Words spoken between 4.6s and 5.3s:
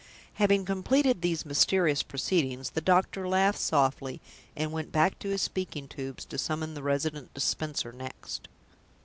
went back to